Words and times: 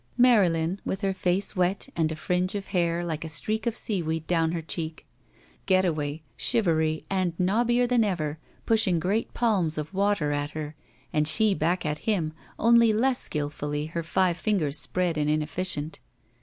MaryUn 0.19 0.79
with 0.83 1.01
her 1.01 1.13
face 1.13 1.55
wet 1.55 1.89
and 1.95 2.11
a 2.11 2.15
fringe 2.15 2.55
of 2.55 2.69
hair, 2.69 3.05
like 3.05 3.23
a 3.23 3.29
streak 3.29 3.67
of 3.67 3.75
seaweed, 3.75 4.25
down 4.25 4.51
her 4.51 4.63
cheek! 4.63 5.05
Getaway, 5.67 6.23
shivery 6.35 7.05
and 7.07 7.37
knobbier 7.37 7.85
than 7.85 8.03
ever, 8.03 8.39
pushing 8.65 8.99
great 8.99 9.31
palms 9.35 9.77
of 9.77 9.93
water 9.93 10.31
at 10.31 10.49
her 10.57 10.73
and 11.13 11.27
she 11.27 11.53
back 11.53 11.85
at 11.85 11.99
him, 12.09 12.33
only 12.57 12.91
less 12.91 13.19
skillfully 13.19 13.85
her 13.93 14.01
five 14.01 14.37
fingers 14.37 14.75
spread 14.75 15.19
and 15.19 15.29
ineflSdent. 15.29 15.99